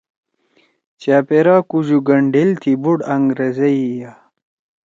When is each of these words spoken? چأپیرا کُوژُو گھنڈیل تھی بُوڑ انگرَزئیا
چأپیرا 1.01 1.57
کُوژُو 1.69 1.97
گھنڈیل 2.07 2.49
تھی 2.61 2.73
بُوڑ 2.81 2.97
انگرَزئیا 3.13 4.11